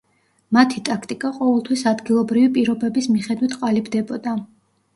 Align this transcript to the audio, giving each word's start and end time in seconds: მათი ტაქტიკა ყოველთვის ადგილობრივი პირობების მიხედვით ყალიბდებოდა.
მათი 0.55 0.79
ტაქტიკა 0.89 1.31
ყოველთვის 1.35 1.85
ადგილობრივი 1.93 2.49
პირობების 2.57 3.13
მიხედვით 3.19 3.57
ყალიბდებოდა. 3.63 4.39